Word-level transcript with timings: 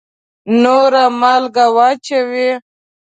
نوره 0.61 1.03
مالګه 1.19 1.65
واچوئ 1.75 2.49